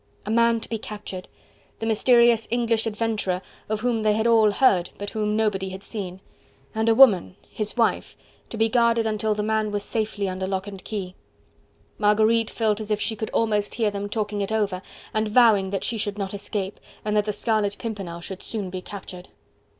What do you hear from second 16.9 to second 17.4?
and that the